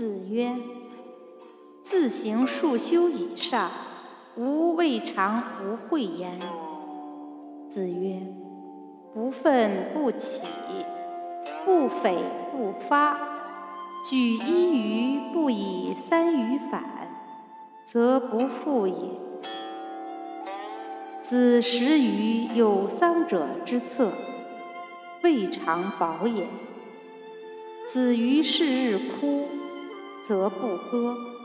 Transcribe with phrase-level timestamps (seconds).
[0.00, 0.56] 子曰
[1.84, 3.70] ：“自行数修以上，
[4.34, 6.40] 吾未尝不会焉。”
[7.68, 8.22] 子曰
[9.12, 10.40] ：“不愤不启，
[11.66, 12.16] 不悱
[12.50, 13.14] 不发，
[14.08, 16.82] 举一隅不以三隅反，
[17.84, 18.94] 则不复也。”
[21.20, 24.10] 子食于有丧者之侧，
[25.22, 26.46] 未尝饱也。
[27.86, 29.39] 子于是日哭，
[30.22, 31.39] 则不歌。